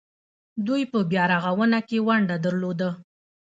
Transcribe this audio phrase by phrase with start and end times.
[0.67, 2.89] دوی په بیارغونه کې ونډه درلوده.